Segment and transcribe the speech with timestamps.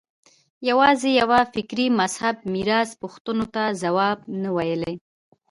[0.69, 4.95] یوازې یوه فکري مذهب میراث پوښتنو ته ځواب نه ویلای